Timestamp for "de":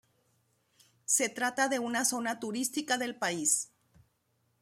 1.69-1.77